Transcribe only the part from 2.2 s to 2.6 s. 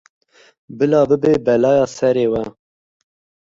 we.